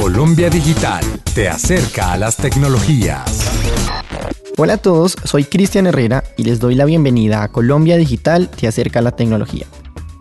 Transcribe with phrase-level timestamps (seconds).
[0.00, 1.02] Colombia Digital
[1.34, 3.50] te acerca a las tecnologías.
[4.58, 8.68] Hola a todos, soy Cristian Herrera y les doy la bienvenida a Colombia Digital te
[8.68, 9.64] acerca a la tecnología.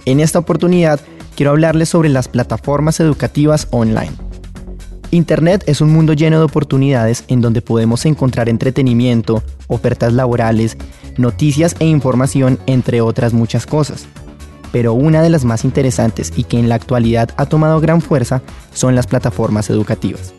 [0.06, 1.02] En esta oportunidad
[1.36, 4.14] quiero hablarles sobre las plataformas educativas online.
[5.12, 10.78] Internet es un mundo lleno de oportunidades en donde podemos encontrar entretenimiento, ofertas laborales,
[11.18, 14.08] noticias e información, entre otras muchas cosas.
[14.76, 18.42] Pero una de las más interesantes y que en la actualidad ha tomado gran fuerza
[18.74, 20.34] son las plataformas educativas.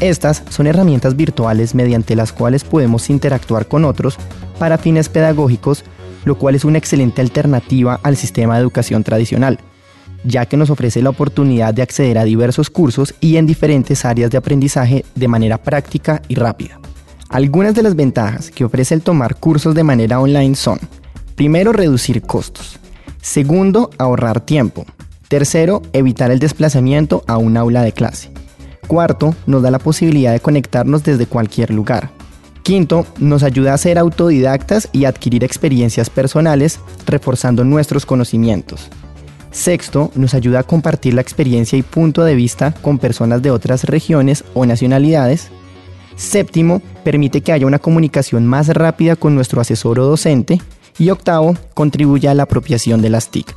[0.00, 4.16] Estas son herramientas virtuales mediante las cuales podemos interactuar con otros
[4.58, 5.84] para fines pedagógicos,
[6.24, 9.60] lo cual es una excelente alternativa al sistema de educación tradicional,
[10.24, 14.32] ya que nos ofrece la oportunidad de acceder a diversos cursos y en diferentes áreas
[14.32, 16.80] de aprendizaje de manera práctica y rápida.
[17.28, 20.80] Algunas de las ventajas que ofrece el tomar cursos de manera online son,
[21.36, 22.80] primero, reducir costos,
[23.26, 24.86] segundo, ahorrar tiempo,
[25.28, 28.30] tercero, evitar el desplazamiento a un aula de clase,
[28.86, 32.10] cuarto, nos da la posibilidad de conectarnos desde cualquier lugar,
[32.62, 38.88] Quinto, nos ayuda a ser autodidactas y adquirir experiencias personales, reforzando nuestros conocimientos.
[39.52, 43.84] Sexto, nos ayuda a compartir la experiencia y punto de vista con personas de otras
[43.84, 45.50] regiones o nacionalidades.
[46.16, 50.60] Séptimo, permite que haya una comunicación más rápida con nuestro asesor o docente.
[50.98, 53.54] Y octavo, contribuye a la apropiación de las TIC.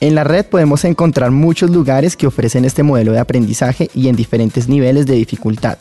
[0.00, 4.16] En la red podemos encontrar muchos lugares que ofrecen este modelo de aprendizaje y en
[4.16, 5.78] diferentes niveles de dificultad.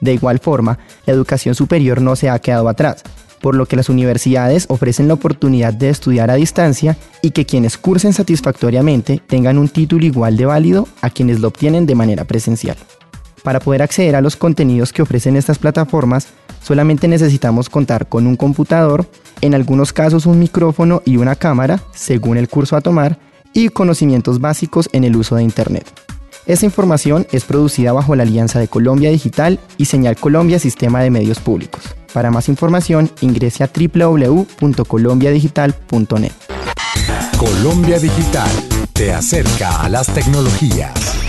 [0.00, 3.02] De igual forma, la educación superior no se ha quedado atrás
[3.40, 7.78] por lo que las universidades ofrecen la oportunidad de estudiar a distancia y que quienes
[7.78, 12.76] cursen satisfactoriamente tengan un título igual de válido a quienes lo obtienen de manera presencial.
[13.46, 16.26] Para poder acceder a los contenidos que ofrecen estas plataformas,
[16.60, 19.08] solamente necesitamos contar con un computador,
[19.40, 23.20] en algunos casos un micrófono y una cámara, según el curso a tomar,
[23.52, 25.86] y conocimientos básicos en el uso de Internet.
[26.46, 31.10] Esta información es producida bajo la alianza de Colombia Digital y Señal Colombia Sistema de
[31.10, 31.94] Medios Públicos.
[32.12, 36.32] Para más información, ingrese a www.colombiadigital.net.
[37.38, 38.50] Colombia Digital
[38.92, 41.25] te acerca a las tecnologías.